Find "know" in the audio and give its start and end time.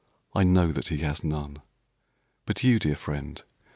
0.43-0.71